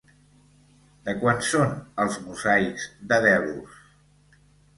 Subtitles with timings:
[1.09, 3.79] De quan són els mosaics de Delos?